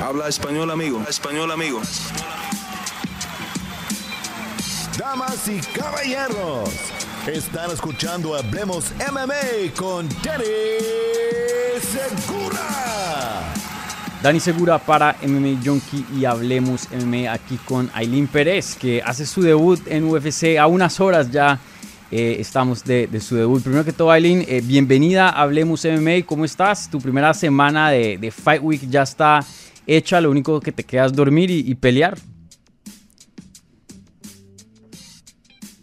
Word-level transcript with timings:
Habla 0.00 0.28
español, 0.28 0.70
amigo. 0.70 1.02
Español, 1.08 1.50
amigo. 1.50 1.80
Damas 4.96 5.48
y 5.48 5.60
caballeros, 5.78 6.70
están 7.26 7.70
escuchando 7.70 8.34
Hablemos 8.36 8.92
MMA 9.10 9.72
con 9.76 10.08
Danny 10.22 10.44
Segura. 11.80 13.54
Dani 14.22 14.40
Segura 14.40 14.78
para 14.78 15.16
MMA 15.22 15.60
Junkie 15.64 16.04
y 16.16 16.24
Hablemos 16.24 16.88
MMA 16.90 17.32
aquí 17.32 17.56
con 17.64 17.90
Aileen 17.94 18.26
Pérez, 18.26 18.76
que 18.76 19.00
hace 19.04 19.24
su 19.26 19.42
debut 19.42 19.80
en 19.86 20.04
UFC 20.04 20.58
a 20.58 20.66
unas 20.66 20.98
horas 21.00 21.30
ya. 21.30 21.58
eh, 22.10 22.36
estamos 22.40 22.84
de, 22.84 23.06
de 23.06 23.20
su 23.20 23.36
debut. 23.36 23.62
Primero 23.62 23.84
que 23.84 23.92
todo, 23.92 24.10
Aileen, 24.10 24.44
eh, 24.48 24.62
bienvenida 24.64 25.28
a 25.28 25.42
Hablemos 25.42 25.84
MMA. 25.84 26.24
¿Cómo 26.26 26.44
estás? 26.44 26.88
Tu 26.90 26.98
primera 27.00 27.34
semana 27.34 27.90
de, 27.90 28.16
de 28.18 28.30
Fight 28.30 28.62
Week 28.62 28.80
ya 28.88 29.02
está 29.02 29.44
hecha. 29.88 30.20
Lo 30.20 30.30
único 30.30 30.60
que 30.60 30.70
te 30.70 30.84
queda 30.84 31.06
es 31.06 31.12
dormir 31.12 31.50
y, 31.50 31.64
y 31.66 31.74
pelear. 31.74 32.16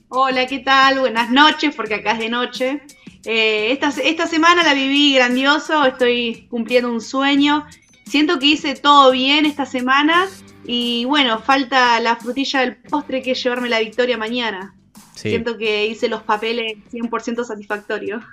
Hola, 0.07 0.47
¿qué 0.47 0.59
tal? 0.59 0.99
Buenas 0.99 1.29
noches, 1.29 1.75
porque 1.75 1.95
acá 1.95 2.13
es 2.13 2.19
de 2.19 2.29
noche. 2.29 2.81
Eh, 3.25 3.71
esta, 3.71 3.89
esta 4.01 4.27
semana 4.27 4.63
la 4.63 4.73
viví 4.73 5.15
grandioso, 5.15 5.83
estoy 5.83 6.47
cumpliendo 6.49 6.89
un 6.89 7.01
sueño. 7.01 7.65
Siento 8.05 8.39
que 8.39 8.45
hice 8.45 8.75
todo 8.75 9.11
bien 9.11 9.45
esta 9.45 9.65
semana 9.65 10.27
y 10.63 11.05
bueno, 11.05 11.39
falta 11.39 11.99
la 11.99 12.15
frutilla 12.15 12.61
del 12.61 12.77
postre 12.77 13.21
que 13.21 13.31
es 13.31 13.43
llevarme 13.43 13.67
la 13.67 13.79
victoria 13.79 14.17
mañana. 14.17 14.75
Sí. 15.15 15.29
Siento 15.29 15.57
que 15.57 15.87
hice 15.87 16.07
los 16.07 16.21
papeles 16.21 16.77
100% 16.93 17.43
satisfactorios. 17.43 18.23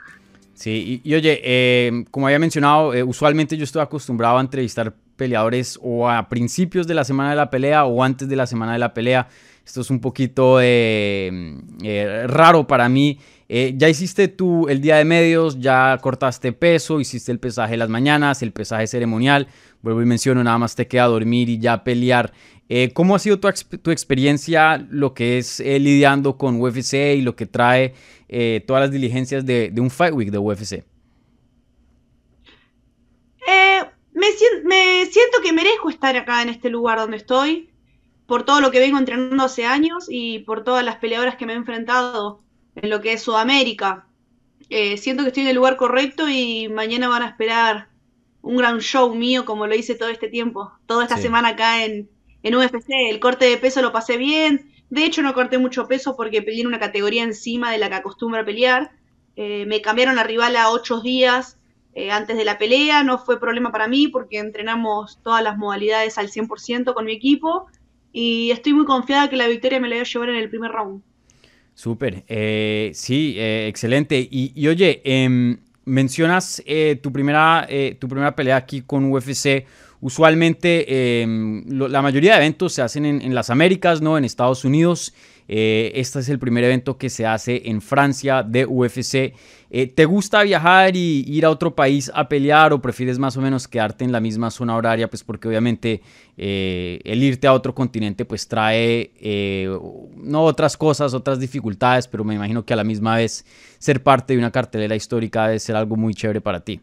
Sí, 0.54 1.00
y, 1.04 1.10
y 1.10 1.14
oye, 1.14 1.40
eh, 1.42 2.04
como 2.10 2.26
había 2.26 2.38
mencionado, 2.38 2.92
eh, 2.92 3.02
usualmente 3.02 3.56
yo 3.56 3.64
estoy 3.64 3.82
acostumbrado 3.82 4.38
a 4.38 4.40
entrevistar 4.40 4.94
peleadores 5.22 5.78
o 5.80 6.08
a 6.10 6.28
principios 6.28 6.88
de 6.88 6.94
la 6.94 7.04
semana 7.04 7.30
de 7.30 7.36
la 7.36 7.48
pelea 7.48 7.84
o 7.84 8.02
antes 8.02 8.28
de 8.28 8.34
la 8.34 8.44
semana 8.48 8.72
de 8.72 8.80
la 8.80 8.92
pelea. 8.92 9.28
Esto 9.64 9.80
es 9.82 9.90
un 9.90 10.00
poquito 10.00 10.58
eh, 10.60 11.30
eh, 11.84 12.24
raro 12.26 12.66
para 12.66 12.88
mí. 12.88 13.20
Eh, 13.48 13.74
ya 13.76 13.88
hiciste 13.88 14.26
tú 14.26 14.68
el 14.68 14.80
día 14.80 14.96
de 14.96 15.04
medios, 15.04 15.60
ya 15.60 15.96
cortaste 16.02 16.52
peso, 16.52 16.98
hiciste 16.98 17.30
el 17.30 17.38
pesaje 17.38 17.76
las 17.76 17.88
mañanas, 17.88 18.42
el 18.42 18.50
pesaje 18.50 18.88
ceremonial. 18.88 19.46
Vuelvo 19.82 20.02
y 20.02 20.06
menciono, 20.06 20.42
nada 20.42 20.58
más 20.58 20.74
te 20.74 20.88
queda 20.88 21.04
dormir 21.06 21.48
y 21.48 21.58
ya 21.60 21.84
pelear. 21.84 22.32
¿Cómo 22.94 23.14
ha 23.14 23.18
sido 23.20 23.38
tu, 23.38 23.46
exp- 23.48 23.80
tu 23.80 23.90
experiencia, 23.92 24.84
lo 24.90 25.12
que 25.14 25.38
es 25.38 25.60
lidiando 25.60 26.36
con 26.38 26.60
UFC 26.60 26.94
y 27.16 27.20
lo 27.22 27.36
que 27.36 27.46
trae 27.46 27.92
todas 28.66 28.80
las 28.84 28.90
diligencias 28.90 29.44
de, 29.46 29.70
de 29.70 29.80
un 29.80 29.90
Fight 29.90 30.14
Week 30.14 30.30
de 30.30 30.38
UFC? 30.38 30.72
Eh, 33.46 33.80
me, 34.32 34.38
sien- 34.38 34.64
me 34.64 35.06
siento 35.06 35.38
que 35.42 35.52
merezco 35.52 35.90
estar 35.90 36.16
acá 36.16 36.42
en 36.42 36.48
este 36.48 36.70
lugar 36.70 36.98
donde 36.98 37.16
estoy, 37.18 37.70
por 38.26 38.44
todo 38.44 38.60
lo 38.60 38.70
que 38.70 38.80
vengo 38.80 38.98
entrenando 38.98 39.44
hace 39.44 39.64
años 39.66 40.06
y 40.08 40.40
por 40.40 40.64
todas 40.64 40.84
las 40.84 40.96
peleadoras 40.96 41.36
que 41.36 41.46
me 41.46 41.52
he 41.54 41.56
enfrentado 41.56 42.42
en 42.76 42.90
lo 42.90 43.00
que 43.00 43.12
es 43.14 43.22
Sudamérica. 43.22 44.06
Eh, 44.70 44.96
siento 44.96 45.22
que 45.22 45.28
estoy 45.28 45.42
en 45.44 45.50
el 45.50 45.56
lugar 45.56 45.76
correcto 45.76 46.28
y 46.28 46.68
mañana 46.68 47.08
van 47.08 47.22
a 47.22 47.28
esperar 47.28 47.90
un 48.42 48.56
gran 48.56 48.80
show 48.80 49.14
mío 49.14 49.44
como 49.44 49.66
lo 49.66 49.74
hice 49.74 49.94
todo 49.94 50.08
este 50.08 50.28
tiempo, 50.28 50.72
toda 50.86 51.04
esta 51.04 51.16
Sí. 51.16 51.22
semana 51.22 51.48
acá 51.50 51.84
en, 51.84 52.10
en 52.42 52.54
UFC. 52.56 53.10
El 53.10 53.20
corte 53.20 53.46
de 53.46 53.58
peso 53.58 53.82
lo 53.82 53.92
pasé 53.92 54.16
bien, 54.16 54.72
de 54.90 55.04
hecho 55.04 55.22
no 55.22 55.34
corté 55.34 55.58
mucho 55.58 55.88
peso 55.88 56.16
porque 56.16 56.42
peleé 56.42 56.62
en 56.62 56.66
una 56.68 56.80
categoría 56.80 57.22
encima 57.24 57.70
de 57.70 57.78
la 57.78 57.88
que 57.88 57.96
acostumbro 57.96 58.40
a 58.40 58.44
pelear. 58.44 58.92
Eh, 59.36 59.66
me 59.66 59.80
cambiaron 59.82 60.16
la 60.16 60.24
rival 60.24 60.56
a 60.56 60.70
ocho 60.70 61.00
días 61.00 61.58
eh, 61.94 62.10
antes 62.10 62.36
de 62.36 62.44
la 62.44 62.58
pelea, 62.58 63.02
no 63.02 63.18
fue 63.18 63.38
problema 63.38 63.70
para 63.70 63.86
mí 63.86 64.08
porque 64.08 64.38
entrenamos 64.38 65.18
todas 65.22 65.42
las 65.42 65.58
modalidades 65.58 66.16
al 66.18 66.30
100% 66.30 66.94
con 66.94 67.04
mi 67.04 67.12
equipo 67.12 67.66
y 68.12 68.50
estoy 68.50 68.72
muy 68.72 68.84
confiada 68.84 69.28
que 69.28 69.36
la 69.36 69.46
victoria 69.46 69.80
me 69.80 69.88
la 69.88 69.96
voy 69.96 70.02
a 70.02 70.04
llevar 70.04 70.28
en 70.30 70.36
el 70.36 70.48
primer 70.48 70.70
round. 70.72 71.02
Súper, 71.74 72.24
eh, 72.28 72.90
sí, 72.94 73.34
eh, 73.36 73.66
excelente. 73.68 74.26
Y, 74.30 74.66
oye, 74.68 75.00
em, 75.04 75.58
mencionas 75.84 76.62
tu, 77.02 77.12
primera, 77.12 77.66
tu 77.98 78.08
primera 78.08 78.34
pelea 78.34 78.56
aquí 78.56 78.82
con 78.82 79.10
UFC. 79.10 79.66
Usualmente 80.00 81.22
em, 81.22 81.64
la 81.68 82.02
mayoría 82.02 82.32
de 82.32 82.38
eventos 82.38 82.72
se 82.72 82.82
hacen 82.82 83.06
en, 83.06 83.22
en 83.22 83.34
las 83.34 83.50
Américas, 83.50 84.00
¿no? 84.02 84.18
En 84.18 84.24
Estados 84.24 84.64
Unidos. 84.64 85.14
Eh, 85.48 85.92
este 85.94 86.20
es 86.20 86.28
el 86.28 86.38
primer 86.38 86.64
evento 86.64 86.96
que 86.96 87.10
se 87.10 87.26
hace 87.26 87.62
en 87.66 87.80
Francia 87.80 88.42
de 88.42 88.66
UFC. 88.66 89.34
Eh, 89.74 89.86
¿Te 89.86 90.04
gusta 90.04 90.42
viajar 90.42 90.96
y 90.96 91.24
ir 91.26 91.46
a 91.46 91.50
otro 91.50 91.74
país 91.74 92.12
a 92.14 92.28
pelear 92.28 92.74
o 92.74 92.82
prefieres 92.82 93.18
más 93.18 93.38
o 93.38 93.40
menos 93.40 93.66
quedarte 93.66 94.04
en 94.04 94.12
la 94.12 94.20
misma 94.20 94.50
zona 94.50 94.76
horaria? 94.76 95.08
Pues 95.08 95.24
porque 95.24 95.48
obviamente 95.48 96.02
eh, 96.36 97.00
el 97.04 97.22
irte 97.22 97.46
a 97.46 97.54
otro 97.54 97.74
continente 97.74 98.26
pues 98.26 98.46
trae 98.46 99.12
eh, 99.18 99.74
no 100.14 100.42
otras 100.42 100.76
cosas, 100.76 101.14
otras 101.14 101.40
dificultades, 101.40 102.06
pero 102.06 102.22
me 102.22 102.34
imagino 102.34 102.66
que 102.66 102.74
a 102.74 102.76
la 102.76 102.84
misma 102.84 103.16
vez 103.16 103.46
ser 103.78 104.02
parte 104.02 104.34
de 104.34 104.40
una 104.40 104.50
cartelera 104.50 104.94
histórica 104.94 105.46
debe 105.46 105.58
ser 105.58 105.74
algo 105.74 105.96
muy 105.96 106.12
chévere 106.14 106.42
para 106.42 106.60
ti. 106.60 106.82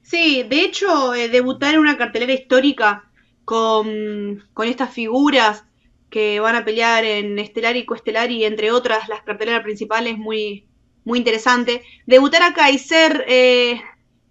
Sí, 0.00 0.44
de 0.48 0.62
hecho, 0.62 1.10
debutar 1.10 1.74
en 1.74 1.80
una 1.80 1.98
cartelera 1.98 2.32
histórica 2.32 3.05
con, 3.46 4.42
estas 4.64 4.92
figuras 4.92 5.64
que 6.10 6.40
van 6.40 6.56
a 6.56 6.64
pelear 6.64 7.04
en 7.04 7.38
Estelar 7.38 7.76
y 7.76 7.86
Coestelar 7.86 8.30
y 8.30 8.44
entre 8.44 8.72
otras 8.72 9.08
las 9.08 9.22
carteleras 9.22 9.62
principales 9.62 10.18
muy, 10.18 10.66
muy 11.04 11.18
interesante. 11.18 11.82
Debutar 12.06 12.42
acá 12.42 12.70
y 12.70 12.78
ser 12.78 13.24
eh, 13.28 13.80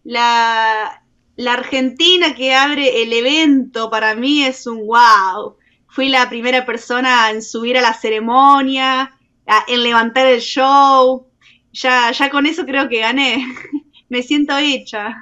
la, 0.04 1.02
la 1.38 1.54
argentina 1.54 2.36
que 2.36 2.54
abre 2.54 3.02
el 3.04 3.14
evento 3.14 3.90
para 3.90 4.16
mí 4.16 4.44
es 4.44 4.68
un 4.68 4.86
wow. 4.86 5.56
Fui 5.88 6.10
la 6.10 6.30
primera 6.30 6.66
persona 6.66 7.32
en 7.32 7.42
subir 7.42 7.78
a 7.78 7.82
la 7.82 7.94
ceremonia, 7.94 9.18
en 9.68 9.82
levantar 9.82 10.28
el 10.28 10.42
show. 10.42 11.28
Ya, 11.72 12.12
ya 12.12 12.30
con 12.30 12.46
eso 12.46 12.66
creo 12.66 12.90
que 12.90 13.00
gané. 13.00 13.46
Me 14.10 14.22
siento 14.22 14.58
hecha. 14.58 15.16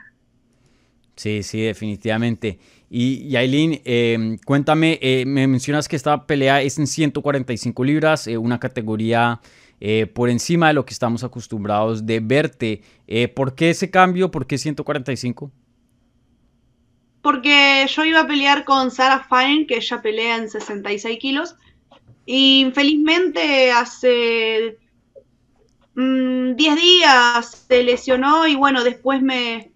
Sí, 1.15 1.43
sí, 1.43 1.61
definitivamente. 1.61 2.57
Y, 2.95 3.23
y 3.27 3.37
Aileen, 3.37 3.81
eh, 3.85 4.37
cuéntame, 4.45 4.99
me 5.25 5.47
mencionas 5.47 5.87
que 5.87 5.95
esta 5.95 6.27
pelea 6.27 6.61
es 6.61 6.77
en 6.77 6.85
145 6.85 7.83
libras, 7.83 8.27
eh, 8.27 8.37
una 8.37 8.59
categoría 8.59 9.41
eh, 9.85 10.05
por 10.05 10.29
encima 10.29 10.69
de 10.69 10.73
lo 10.75 10.85
que 10.85 10.93
estamos 10.93 11.25
acostumbrados 11.25 12.05
de 12.05 12.21
verte. 12.21 12.81
Eh, 13.05 13.27
¿Por 13.27 13.53
qué 13.53 13.71
ese 13.71 13.91
cambio? 13.91 14.31
¿Por 14.31 14.47
qué 14.47 14.57
145? 14.57 15.51
Porque 17.21 17.85
yo 17.93 18.05
iba 18.05 18.21
a 18.21 18.27
pelear 18.27 18.63
con 18.63 18.91
Sarah 18.91 19.27
Fine, 19.27 19.67
que 19.67 19.75
ella 19.75 20.01
pelea 20.01 20.37
en 20.37 20.49
66 20.49 21.19
kilos. 21.19 21.57
Y 22.25 22.61
infelizmente 22.61 23.73
hace 23.73 24.77
mm, 25.95 26.55
10 26.55 26.75
días 26.77 27.65
se 27.67 27.83
lesionó 27.83 28.47
y 28.47 28.55
bueno, 28.55 28.85
después 28.85 29.21
me, 29.21 29.72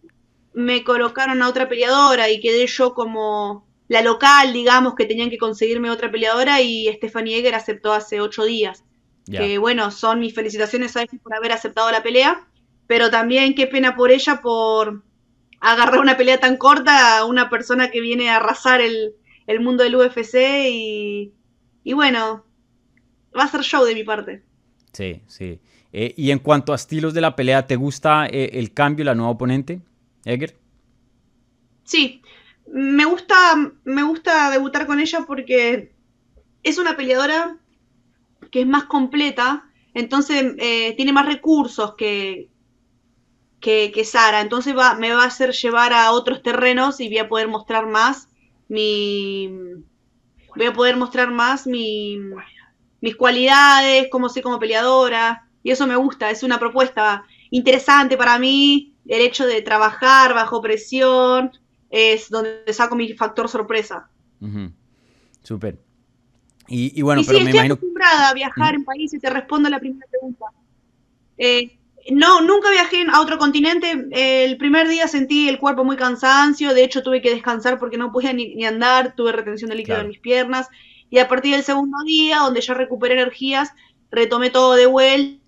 me 0.57 0.84
colocaron 0.84 1.44
a 1.44 1.50
otra 1.50 1.69
peleadora 1.69 2.31
y 2.31 2.40
quedé 2.40 2.66
yo 2.66 2.95
como 2.95 3.68
la 3.90 4.01
local, 4.01 4.53
digamos, 4.53 4.95
que 4.95 5.06
tenían 5.06 5.29
que 5.29 5.38
conseguirme 5.38 5.91
otra 5.91 6.09
peleadora 6.09 6.62
y 6.62 6.91
Stephanie 6.94 7.38
Eger 7.38 7.53
aceptó 7.53 7.94
hace 7.94 8.22
8 8.22 8.44
días. 8.45 8.84
Que 9.29 9.59
bueno, 9.59 9.91
son 9.91 10.19
mis 10.19 10.34
felicitaciones 10.34 10.96
a 10.96 11.01
ella 11.01 11.19
por 11.22 11.35
haber 11.35 11.51
aceptado 11.51 11.91
la 11.91 12.01
pelea, 12.01 12.47
pero 12.88 13.12
también 13.12 13.53
qué 13.53 13.67
pena 13.67 13.96
por 13.96 14.09
ella 14.09 14.41
por 14.41 15.03
agarrar 15.59 16.00
una 16.00 16.17
pelea 16.17 16.40
tan 16.40 16.57
corta 16.57 17.19
a 17.19 17.25
una 17.25 17.51
persona 17.51 17.91
que 17.91 18.01
viene 18.01 18.29
a 18.29 18.38
arrasar 18.38 18.81
el, 18.81 19.13
el 19.46 19.59
mundo 19.59 19.84
del 19.84 19.97
UFC 19.97 20.35
y, 20.69 21.34
y 21.84 21.94
bueno, 21.94 22.46
va 23.38 23.44
a 23.44 23.47
ser 23.47 23.62
show 23.62 23.85
de 23.85 23.94
mi 23.94 24.03
parte. 24.03 24.41
Sí, 24.94 25.22
sí. 25.28 25.59
Eh, 25.94 26.16
y 26.17 26.31
en 26.31 26.40
cuanto 26.40 26.72
a 26.72 26.78
estilos 26.78 27.13
de 27.13 27.22
la 27.22 27.35
pelea, 27.35 27.67
¿te 27.67 27.75
gusta 27.75 28.25
eh, 28.25 28.51
el 28.53 28.73
cambio, 28.73 29.06
la 29.06 29.13
nueva 29.13 29.31
oponente, 29.31 29.81
Eger? 30.28 30.58
Sí, 31.84 32.22
me 32.68 33.06
gusta, 33.06 33.35
me 33.85 34.03
gusta 34.03 34.52
debutar 34.52 34.85
con 34.85 35.00
ella 35.00 35.24
porque 35.26 35.91
es 36.64 36.78
una 36.78 36.97
peleadora 36.97 37.58
que 38.52 38.62
es 38.62 38.68
más 38.68 38.85
completa, 38.85 39.70
entonces 39.94 40.53
eh, 40.59 40.94
tiene 40.97 41.14
más 41.14 41.26
recursos 41.26 41.96
que, 41.96 42.50
que, 43.62 44.03
Sara, 44.03 44.41
entonces 44.41 44.76
me 45.00 45.14
va 45.14 45.24
a 45.24 45.28
hacer 45.28 45.52
llevar 45.52 45.94
a 45.94 46.12
otros 46.12 46.44
terrenos 46.44 47.00
y 47.00 47.08
voy 47.08 47.18
a 47.20 47.29
poder 47.29 47.47
mostrar 47.47 47.88
más 47.88 48.29
mi 48.68 49.50
voy 50.56 50.66
a 50.66 50.74
poder 50.74 50.97
mostrar 50.97 51.32
más 51.32 51.68
mi, 51.68 52.18
mis 53.00 53.16
cualidades, 53.16 54.08
cómo 54.12 54.28
soy 54.28 54.41
como 54.41 54.59
peleadora, 54.59 55.47
y 55.64 55.72
eso 55.72 55.88
me 55.88 55.96
gusta, 55.96 56.32
es 56.32 56.44
una 56.44 56.59
propuesta 56.59 57.26
interesante 57.50 58.18
para 58.18 58.40
mí, 58.40 58.94
el 59.07 59.21
hecho 59.21 59.45
de 59.45 59.61
trabajar 59.61 60.33
bajo 60.33 60.61
presión, 60.61 61.51
es 61.89 62.29
donde 62.29 62.71
saco 62.73 62.95
mi 62.95 63.13
factor 63.13 63.47
sorpresa. 63.49 64.09
Ujú. 64.41 64.71
Súper. 65.43 65.79
Y, 66.67 66.97
y 66.99 67.01
bueno, 67.01 67.21
y 67.21 67.23
sí, 67.23 67.27
pero 67.29 67.39
me 67.39 67.45
estoy 67.45 67.57
imagino... 67.59 67.73
acostumbrada 67.75 68.29
a 68.29 68.33
viajar 68.33 68.75
en 68.75 68.83
países, 68.83 69.21
te 69.21 69.29
respondo 69.29 69.67
a 69.67 69.71
la 69.71 69.79
primera 69.79 70.05
pregunta. 70.09 70.45
Eh, 71.37 71.77
No, 72.11 72.41
nunca 72.41 72.69
viajé 72.71 73.05
a 73.11 73.19
otro 73.21 73.37
continente. 73.37 74.07
El 74.11 74.57
primer 74.57 74.87
día 74.87 75.07
sentí 75.07 75.49
el 75.49 75.59
cuerpo 75.59 75.83
muy 75.83 75.95
cansancio, 75.97 76.73
de 76.73 76.83
hecho 76.83 77.03
tuve 77.03 77.21
que 77.21 77.29
descansar 77.31 77.79
porque 77.79 77.97
no 77.97 78.11
podía 78.11 78.31
ni, 78.33 78.65
andar, 78.65 79.13
tuve 79.15 79.31
retención 79.33 79.69
de 79.69 79.75
líquido 79.75 79.95
Claro. 79.95 80.05
en 80.05 80.09
mis 80.09 80.19
piernas. 80.19 80.67
Y 81.09 81.19
a 81.19 81.27
partir 81.27 81.53
del 81.53 81.63
segundo 81.63 81.97
día, 82.05 82.39
donde 82.39 82.61
ya 82.61 82.73
recuperé 82.73 83.13
energías, 83.15 83.71
retomé 84.11 84.49
todo 84.49 84.75
de 84.75 84.85
vuelta 84.87 85.39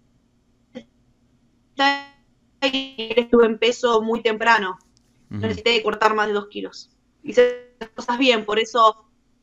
y 2.62 3.14
estuve 3.18 3.46
en 3.46 3.60
peso 3.60 4.02
muy 4.02 4.22
temprano. 4.22 4.78
No 5.40 5.48
Ujú. 5.48 5.48
necesité 5.48 5.82
cortar 5.84 6.16
más 6.16 6.28
de 6.28 6.34
dos 6.34 6.48
kilos. 6.50 6.92
Hice 7.24 7.76
las 7.80 7.90
cosas 7.92 8.18
bien, 8.18 8.46
por 8.46 8.60
eso 8.60 8.96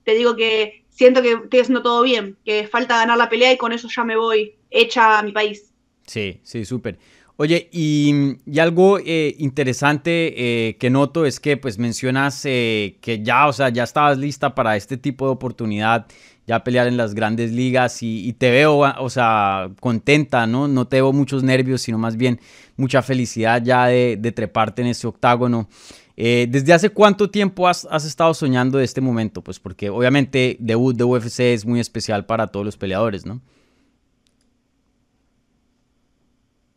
te 0.05 0.15
digo 0.15 0.37
que 0.37 0.87
siento 0.91 1.23
que 1.23 1.33
estoy 1.33 1.61
haciendo 1.61 1.83
todo 1.83 2.03
bien, 2.03 2.39
que 2.45 2.69
falta 2.69 2.99
ganar 2.99 3.19
la 3.19 3.29
pelea 3.29 3.53
y 3.53 3.59
con 3.59 3.73
eso 3.73 3.89
ya 3.95 4.05
me 4.05 4.17
voy 4.17 4.59
hecha 4.71 5.19
a 5.19 5.23
mi 5.23 5.33
país. 5.33 5.73
Sí, 6.07 6.41
sí, 6.45 6.65
súper. 6.65 6.99
Oye, 7.37 7.69
y, 7.73 8.37
y 8.47 8.59
algo 8.61 8.99
eh, 8.99 9.35
interesante 9.39 10.69
eh, 10.69 10.77
que 10.79 10.89
noto 10.89 11.27
es 11.27 11.39
que 11.41 11.57
pues 11.59 11.79
mencionas 11.79 12.43
eh, 12.47 12.99
que 13.03 13.23
ya, 13.23 13.47
o 13.47 13.53
sea, 13.53 13.69
ya 13.69 13.83
estabas 13.85 14.17
lista 14.19 14.55
para 14.55 14.77
este 14.77 14.97
tipo 14.97 15.27
de 15.27 15.33
oportunidad, 15.33 16.07
ya 16.47 16.63
pelear 16.63 16.87
en 16.87 16.97
las 16.97 17.15
grandes 17.15 17.53
ligas 17.53 18.03
y, 18.03 18.33
te 18.35 18.51
veo, 18.51 18.79
o 18.79 19.11
sea, 19.11 19.71
contenta, 19.81 20.47
¿no? 20.47 20.69
No 20.69 20.87
te 20.87 20.97
veo 20.97 21.13
muchos 21.13 21.43
nervios, 21.43 21.83
sino 21.83 21.99
más 21.99 22.17
bien 22.17 22.41
mucha 22.77 23.03
felicidad 23.03 23.63
ya 23.63 23.87
de, 23.87 24.17
de 24.19 24.33
treparte 24.33 24.83
en 24.83 24.89
ese 24.89 25.07
octágono. 25.07 25.69
Eh, 26.17 26.47
¿Desde 26.49 26.73
hace 26.73 26.89
cuánto 26.89 27.31
tiempo 27.31 27.69
has, 27.69 27.85
estado 28.05 28.33
soñando 28.33 28.79
de 28.79 28.85
este 28.85 29.03
momento? 29.03 29.43
Pues 29.43 29.61
porque 29.61 29.91
obviamente 29.91 30.57
debut 30.61 30.97
de 30.97 31.05
UFC 31.05 31.41
es 31.41 31.67
muy 31.67 31.79
especial 31.79 32.25
para 32.25 32.47
todos 32.47 32.65
los 32.65 32.77
peleadores, 32.79 33.27
¿no? 33.27 33.43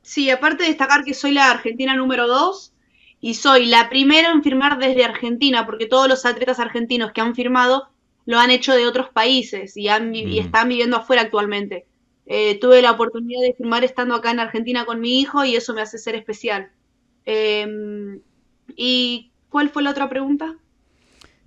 Sí, 0.01 0.29
aparte 0.29 0.63
de 0.63 0.69
destacar 0.69 1.03
que 1.05 1.13
soy 1.13 1.31
la 1.31 1.49
argentina 1.51 1.95
número 1.95 2.27
2 2.27 2.73
y 3.21 3.35
soy 3.35 3.67
la 3.67 3.89
primera 3.89 4.31
en 4.31 4.43
firmar 4.43 4.77
desde 4.77 5.05
Argentina, 5.05 5.65
porque 5.65 5.85
todos 5.85 6.09
los 6.09 6.25
atletas 6.25 6.59
argentinos 6.59 7.11
que 7.13 7.21
han 7.21 7.35
firmado 7.35 7.88
lo 8.29 8.37
han 8.39 8.51
hecho 8.51 8.73
de 8.75 8.85
otros 8.87 9.09
países 9.09 9.75
y, 9.75 9.87
han, 9.89 10.11
vi- 10.11 10.27
y 10.35 10.39
Mm. 10.39 10.45
están 10.45 10.69
viviendo 10.69 10.97
afuera 10.97 11.23
actualmente. 11.23 11.87
Eh, 12.27 12.59
tuve 12.59 12.81
la 12.81 12.91
oportunidad 12.91 13.41
de 13.41 13.55
firmar 13.57 13.83
estando 13.83 14.13
acá 14.15 14.29
en 14.31 14.39
Argentina 14.39 14.85
con 14.85 14.99
mi 15.01 15.19
hijo 15.19 15.43
y 15.45 15.55
eso 15.55 15.73
me 15.73 15.81
hace 15.81 15.97
ser 15.97 16.15
especial. 16.15 16.71
Em, 17.25 18.21
¿Y 18.75 19.31
cuál 19.49 19.69
fue 19.69 19.81
la 19.83 19.91
otra 19.91 20.07
pregunta? 20.09 20.55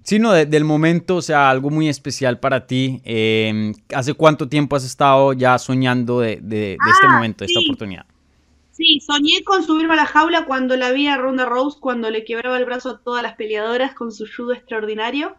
Sí, 0.02 0.19
no, 0.19 0.32
de- 0.32 0.46
del 0.46 0.64
momento, 0.64 1.17
o 1.17 1.23
sea, 1.23 1.49
algo 1.50 1.70
muy 1.70 1.88
especial 1.88 2.40
para 2.40 2.67
ti. 2.67 3.00
Eh, 3.05 3.73
¿Hace 3.94 4.14
cuánto 4.14 4.49
tiempo 4.49 4.75
has 4.75 4.85
estado 4.85 5.32
ya 5.32 5.58
soñando 5.58 6.20
de, 6.20 6.38
de- 6.43 6.78
de 6.81 6.90
este 6.90 7.06
Ah, 7.06 7.12
momento, 7.14 7.44
de 7.44 7.46
esta 7.46 7.61
oportunidad? 7.61 8.06
Sí, 8.70 9.00
soñé 9.00 9.44
con 9.44 9.62
subirme 9.64 9.93
a 9.94 9.96
la 9.96 10.06
jaula 10.06 10.46
cuando 10.46 10.76
la 10.76 10.90
vi 10.93 11.06
a 11.06 11.17
Ronda 11.17 11.44
Rose, 11.44 11.78
cuando 11.81 12.11
le 12.11 12.25
quebraba 12.25 12.58
el 12.58 12.64
brazo 12.64 12.90
a 12.90 13.02
todas 13.02 13.23
las 13.23 13.37
peleadoras 13.37 13.94
con 13.94 14.11
su 14.12 14.26
judo 14.26 14.52
extraordinario. 14.55 15.37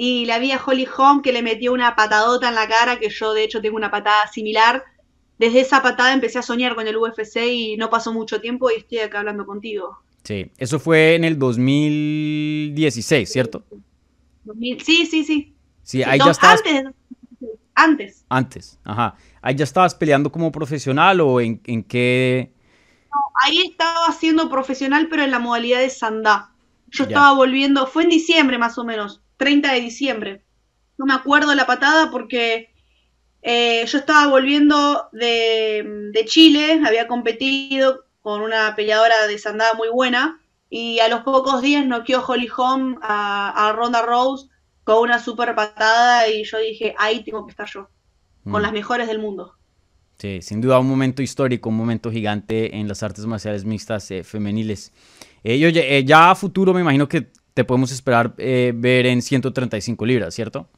Y 0.00 0.26
la 0.26 0.38
vi 0.38 0.52
a 0.52 0.62
Holly 0.64 0.86
Holm 0.96 1.22
que 1.22 1.32
le 1.32 1.42
metió 1.42 1.72
una 1.72 1.96
patadota 1.96 2.48
en 2.50 2.54
la 2.54 2.68
cara, 2.68 3.00
que 3.00 3.10
yo 3.10 3.32
de 3.32 3.42
hecho 3.42 3.60
tengo 3.60 3.76
una 3.76 3.90
patada 3.90 4.28
similar. 4.32 4.84
Desde 5.40 5.58
esa 5.60 5.82
patada 5.82 6.12
empecé 6.12 6.38
a 6.38 6.42
soñar 6.42 6.76
con 6.76 6.86
el 6.86 6.96
UFC 6.96 7.36
y 7.46 7.76
no 7.76 7.90
pasó 7.90 8.12
mucho 8.12 8.40
tiempo 8.40 8.70
y 8.70 8.74
estoy 8.78 8.98
acá 8.98 9.18
hablando 9.18 9.44
contigo. 9.44 9.98
Sí, 10.22 10.52
eso 10.56 10.78
fue 10.78 11.16
en 11.16 11.24
el 11.24 11.36
2016, 11.36 13.28
¿cierto? 13.28 13.64
2000 14.44 14.80
Sí, 14.84 15.04
sí, 15.06 15.24
sí. 15.24 15.52
Sí, 15.82 16.04
ahí 16.04 16.18
no, 16.20 16.26
ya 16.26 16.30
estabas 16.30 16.62
Antes, 16.64 16.94
antes. 17.74 18.24
antes, 18.28 18.78
ajá. 18.84 19.16
Ahí 19.42 19.54
ya 19.56 19.64
estabas 19.64 19.94
peleando 19.96 20.30
como 20.30 20.52
profesional 20.52 21.20
o 21.20 21.40
en, 21.40 21.60
en 21.64 21.82
qué... 21.82 22.52
Ahí 23.44 23.58
estaba 23.68 24.12
siendo 24.12 24.48
profesional, 24.50 25.08
pero 25.08 25.22
en 25.22 25.30
la 25.30 25.38
modalidad 25.38 25.80
de 25.80 25.90
sandá. 25.90 26.52
Yo 26.88 27.04
Ya. 27.04 27.08
estaba 27.08 27.34
volviendo, 27.34 27.86
fue 27.86 28.04
en 28.04 28.10
diciembre 28.10 28.58
más 28.58 28.78
o 28.78 28.84
menos, 28.84 29.22
30 29.38 29.72
de 29.74 29.80
diciembre. 29.82 30.44
No 30.98 31.06
me 31.06 31.14
acuerdo 31.14 31.54
la 31.56 31.66
patada 31.66 32.10
porque 32.12 32.70
eh, 33.42 33.84
yo 33.86 33.98
estaba 33.98 34.28
volviendo 34.28 35.08
de, 35.12 36.10
de 36.12 36.24
Chile, 36.26 36.80
había 36.86 37.06
competido 37.08 38.04
con 38.22 38.42
una 38.42 38.74
peleadora 38.76 39.26
de 39.26 39.38
sandá 39.38 39.74
muy 39.74 39.88
buena 39.90 40.40
y 40.70 40.98
a 41.00 41.08
los 41.08 41.22
pocos 41.22 41.62
días 41.62 41.86
noqueó 41.86 42.24
Holly 42.26 42.48
Holm 42.56 42.98
a, 43.02 43.68
a 43.68 43.72
Ronda 43.72 44.02
Rose 44.02 44.48
con 44.84 44.98
una 45.02 45.18
super 45.18 45.54
patada 45.54 46.28
y 46.28 46.44
yo 46.44 46.58
dije, 46.58 46.94
ahí 46.98 47.24
tengo 47.24 47.46
que 47.46 47.50
estar 47.52 47.68
yo, 47.72 47.90
con 48.48 48.62
Mm. 48.62 48.62
las 48.62 48.72
mejores 48.72 49.08
del 49.08 49.20
mundo. 49.20 49.58
Sí, 50.18 50.40
sin 50.42 50.60
duda 50.60 50.80
un 50.80 50.88
momento 50.88 51.22
histórico, 51.22 51.68
un 51.68 51.76
momento 51.76 52.10
gigante 52.10 52.76
en 52.76 52.88
las 52.88 53.02
artes 53.04 53.24
marciales 53.26 53.64
mixtas 53.64 54.10
eh, 54.10 54.24
femeniles. 54.24 54.92
Eh, 55.44 55.56
y 55.56 55.64
oye, 55.64 55.96
eh, 55.98 56.04
ya 56.04 56.30
a 56.32 56.34
futuro 56.34 56.74
me 56.74 56.80
imagino 56.80 57.08
que 57.08 57.30
te 57.58 57.64
podemos 57.64 57.90
esperar 57.90 58.34
eh, 58.38 58.70
ver 58.72 59.04
en 59.06 59.20
135 59.20 60.06
libras, 60.06 60.32
¿cierto? 60.32 60.68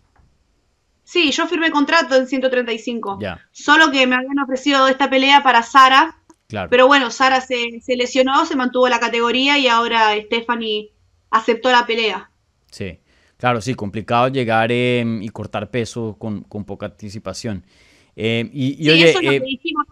Sí, 1.05 1.31
yo 1.31 1.47
firmé 1.47 1.71
contrato 1.71 2.17
en 2.17 2.27
135. 2.27 3.19
Ya, 3.21 3.47
Solo 3.53 3.91
que 3.91 4.06
me 4.06 4.17
habían 4.17 4.38
ofrecido 4.38 4.88
esta 4.88 5.11
pelea 5.11 5.43
para 5.43 5.62
Sara, 5.62 6.17
claro. 6.49 6.71
pero 6.71 6.87
bueno, 6.87 7.11
Sara 7.11 7.43
se, 7.43 7.82
se 7.82 7.97
lesionó, 7.97 8.47
se 8.47 8.56
mantuvo 8.56 8.88
la 8.88 8.99
categoría 8.99 9.59
y 9.59 9.69
ahora 9.69 10.17
Stephanie 10.25 10.93
aceptó 11.29 11.71
la 11.71 11.85
pelea. 11.85 12.31
Sí, 12.71 12.99
claro, 13.37 13.61
sí, 13.61 13.75
complicado 13.75 14.29
llegar 14.29 14.73
eh, 14.73 15.05
y 15.21 15.29
cortar 15.29 15.71
peso 15.71 16.17
con, 16.19 16.44
con 16.44 16.65
poca 16.65 16.87
anticipación. 16.87 17.62
Eh, 18.17 18.49
y, 18.55 18.69
y 18.81 18.85
Sí, 18.85 18.91
oye, 18.91 19.11
eso 19.11 19.19
es 19.19 19.25
lo 19.27 19.32
eh, 19.32 19.38
que 19.41 19.44
dijimos. 19.44 19.87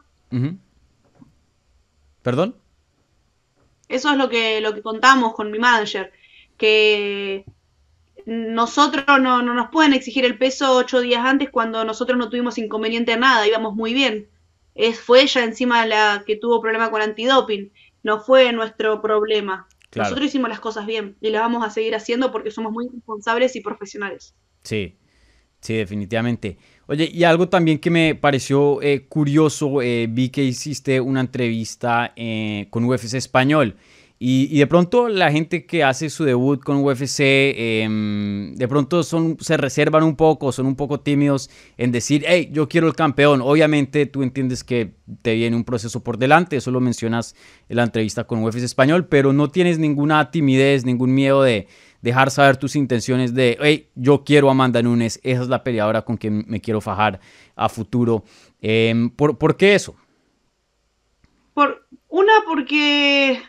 ¿Perdón? 2.22 2.56
eso 3.88 4.10
es 4.10 4.16
lo 4.16 4.28
que, 4.28 4.60
lo 4.60 4.74
que 4.74 4.82
contamos 4.82 5.34
con 5.34 5.50
mi 5.50 5.58
manager, 5.58 6.12
que 6.58 7.44
nosotros 8.26 9.06
no, 9.06 9.40
no 9.40 9.54
nos 9.54 9.70
pueden 9.70 9.94
exigir 9.94 10.26
el 10.26 10.36
peso 10.36 10.76
ocho 10.76 11.00
días 11.00 11.24
antes 11.24 11.48
cuando 11.48 11.82
nosotros 11.84 12.18
no 12.18 12.28
tuvimos 12.28 12.58
inconveniente 12.58 13.14
a 13.14 13.16
nada, 13.16 13.46
íbamos 13.46 13.74
muy 13.74 13.94
bien. 13.94 14.28
Es, 14.74 15.00
fue 15.00 15.22
ella 15.22 15.44
encima 15.44 15.86
la 15.86 16.24
que 16.26 16.36
tuvo 16.36 16.60
problema 16.60 16.90
con 16.90 17.00
antidoping, 17.00 17.72
no 18.02 18.20
fue 18.20 18.52
nuestro 18.52 19.00
problema. 19.00 19.66
Claro. 19.90 20.10
Nosotros 20.10 20.28
hicimos 20.28 20.50
las 20.50 20.60
cosas 20.60 20.84
bien 20.86 21.16
y 21.22 21.30
las 21.30 21.40
vamos 21.40 21.64
a 21.64 21.70
seguir 21.70 21.94
haciendo 21.94 22.30
porque 22.30 22.50
somos 22.50 22.70
muy 22.70 22.86
responsables 22.92 23.56
y 23.56 23.62
profesionales. 23.62 24.34
Sí, 24.62 24.98
sí, 25.60 25.74
definitivamente. 25.74 26.58
Oye, 26.86 27.08
y 27.12 27.24
algo 27.24 27.48
también 27.48 27.78
que 27.78 27.90
me 27.90 28.14
pareció 28.14 28.82
eh, 28.82 29.06
curioso, 29.08 29.80
eh, 29.80 30.06
vi 30.08 30.28
que 30.28 30.44
hiciste 30.44 31.00
una 31.00 31.20
entrevista 31.20 32.12
eh, 32.16 32.66
con 32.70 32.84
UFC 32.84 33.14
Español. 33.14 33.76
Y, 34.20 34.58
de 34.58 34.66
pronto 34.66 35.08
la 35.08 35.30
gente 35.30 35.64
que 35.64 35.84
hace 35.84 36.10
su 36.10 36.24
debut 36.24 36.60
con 36.60 36.78
UFC, 36.78 37.20
em, 37.56 38.56
de 38.56 38.66
pronto 38.66 39.04
son, 39.04 39.36
se 39.38 39.56
reservan 39.56 40.02
un 40.02 40.16
poco, 40.16 40.50
son 40.50 40.66
un 40.66 40.74
poco 40.74 40.98
tímidos 40.98 41.48
en 41.76 41.92
decir, 41.92 42.24
hey, 42.26 42.48
yo 42.52 42.68
quiero 42.68 42.88
el 42.88 42.94
campeón. 42.94 43.40
Obviamente 43.40 44.06
tú 44.06 44.24
entiendes 44.24 44.64
que 44.64 44.94
te 45.22 45.34
viene 45.34 45.54
un 45.54 45.62
proceso 45.62 46.02
por 46.02 46.18
delante, 46.18 46.56
eso 46.56 46.72
lo 46.72 46.80
mencionas 46.80 47.36
en 47.68 47.76
la 47.76 47.84
entrevista 47.84 48.24
con 48.24 48.42
UFC 48.42 48.56
Español, 48.56 49.06
pero 49.06 49.32
no 49.32 49.50
tienes 49.50 49.78
ninguna 49.78 50.32
timidez, 50.32 50.84
ningún 50.84 51.14
miedo 51.14 51.42
de 51.42 51.68
dejar 52.02 52.32
saber 52.32 52.56
tus 52.56 52.74
intenciones 52.74 53.34
de, 53.34 53.56
hey, 53.60 53.88
yo 53.94 54.24
quiero 54.24 54.48
a 54.48 54.50
Amanda 54.50 54.82
Nunes, 54.82 55.20
esa 55.22 55.42
es 55.42 55.48
la 55.48 55.62
peleadora 55.62 56.02
con 56.02 56.16
quien 56.16 56.44
me 56.48 56.60
quiero 56.60 56.80
fajar 56.80 57.20
a 57.54 57.68
futuro. 57.68 58.24
Em, 58.60 59.10
¿por, 59.10 59.38
por 59.38 59.56
qué 59.56 59.76
eso? 59.76 59.94
Por, 61.54 61.86
una 62.08 62.32
porque 62.46 63.40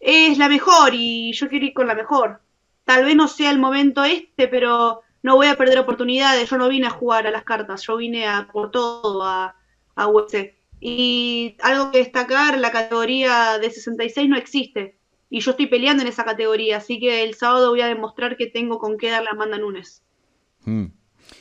es 0.00 0.38
la 0.38 0.48
mejor 0.48 0.92
y 0.94 1.32
yo 1.32 1.48
quiero 1.48 1.66
ir 1.66 1.74
con 1.74 1.86
la 1.86 1.94
mejor. 1.94 2.40
Tal 2.84 3.04
vez 3.04 3.16
no 3.16 3.28
sea 3.28 3.50
el 3.50 3.58
momento 3.58 4.04
este, 4.04 4.48
pero 4.48 5.02
no 5.22 5.36
voy 5.36 5.48
a 5.48 5.56
perder 5.56 5.78
oportunidades. 5.78 6.48
Yo 6.48 6.56
no 6.58 6.68
vine 6.68 6.86
a 6.86 6.90
jugar 6.90 7.26
a 7.26 7.30
las 7.30 7.44
cartas, 7.44 7.82
yo 7.82 7.96
vine 7.96 8.26
a 8.26 8.48
por 8.52 8.70
todo 8.70 9.22
a, 9.24 9.56
a 9.94 10.06
UFC. 10.08 10.54
Y 10.80 11.56
algo 11.60 11.90
que 11.90 11.98
destacar, 11.98 12.58
la 12.58 12.70
categoría 12.70 13.58
de 13.58 13.70
66 13.70 14.28
no 14.28 14.36
existe. 14.36 14.96
Y 15.30 15.40
yo 15.40 15.50
estoy 15.50 15.66
peleando 15.66 16.02
en 16.02 16.08
esa 16.08 16.24
categoría, 16.24 16.78
así 16.78 16.98
que 16.98 17.24
el 17.24 17.34
sábado 17.34 17.70
voy 17.70 17.82
a 17.82 17.88
demostrar 17.88 18.36
que 18.36 18.46
tengo 18.46 18.78
con 18.78 18.96
qué 18.96 19.10
darle 19.10 19.28
a 19.28 19.32
Amanda 19.32 19.58
Nunes. 19.58 20.02
Mm. 20.64 20.86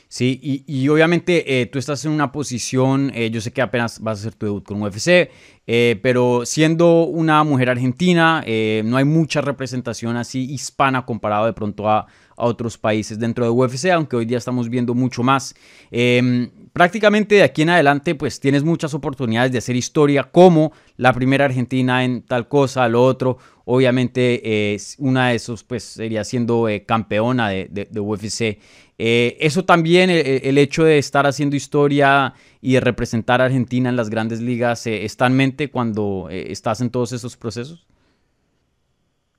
Sí, 0.09 0.39
y, 0.41 0.63
y 0.67 0.87
obviamente 0.87 1.61
eh, 1.61 1.65
tú 1.65 1.79
estás 1.79 2.05
en 2.05 2.11
una 2.11 2.31
posición, 2.31 3.11
eh, 3.13 3.29
yo 3.29 3.41
sé 3.41 3.51
que 3.51 3.61
apenas 3.61 3.99
vas 3.99 4.19
a 4.19 4.21
hacer 4.21 4.35
tu 4.35 4.45
debut 4.45 4.63
con 4.63 4.81
UFC, 4.81 5.29
eh, 5.69 5.99
pero 6.01 6.45
siendo 6.45 7.03
una 7.03 7.43
mujer 7.43 7.69
argentina, 7.69 8.41
eh, 8.47 8.83
no 8.85 8.95
hay 8.95 9.03
mucha 9.03 9.41
representación 9.41 10.15
así 10.15 10.49
hispana 10.49 11.05
comparado 11.05 11.45
de 11.45 11.51
pronto 11.51 11.89
a, 11.89 12.07
a 12.37 12.45
otros 12.45 12.77
países 12.77 13.19
dentro 13.19 13.43
de 13.43 13.49
UFC, 13.49 13.89
aunque 13.91 14.15
hoy 14.15 14.25
día 14.25 14.37
estamos 14.37 14.69
viendo 14.69 14.93
mucho 14.93 15.23
más. 15.23 15.55
Em, 15.89 16.49
prácticamente 16.71 17.35
de 17.35 17.43
aquí 17.43 17.63
en 17.63 17.71
adelante, 17.71 18.13
pues 18.13 18.39
tienes 18.39 18.63
muchas 18.63 18.93
oportunidades 18.93 19.51
de 19.51 19.57
hacer 19.57 19.75
historia, 19.75 20.23
como 20.23 20.71
la 20.95 21.11
primera 21.13 21.45
argentina 21.45 22.05
en 22.05 22.21
tal 22.21 22.47
cosa, 22.47 22.87
lo 22.87 23.03
otro. 23.03 23.39
Obviamente, 23.65 24.73
eh, 24.73 24.77
una 24.99 25.29
de 25.29 25.35
esos, 25.35 25.63
pues 25.63 25.83
sería 25.83 26.23
siendo 26.23 26.69
eh, 26.69 26.85
campeona 26.85 27.49
de, 27.49 27.89
UFC. 27.99 28.59
Eh, 28.99 29.37
eso 29.39 29.65
también, 29.65 30.09
el 30.11 30.57
hecho 30.59 30.83
de 30.83 30.99
estar 30.99 31.25
haciendo 31.25 31.55
historia 31.55 32.35
y 32.61 32.73
de 32.73 32.79
representar 32.79 33.41
a 33.41 33.45
Argentina 33.45 33.89
en 33.89 33.95
las 33.95 34.09
grandes 34.09 34.41
ligas, 34.41 34.85
¿está 34.85 35.25
en 35.25 35.35
mente 35.35 35.69
cuando 35.71 36.29
estás 36.29 36.81
en 36.81 36.91
todos 36.91 37.11
esos 37.11 37.35
procesos? 37.35 37.87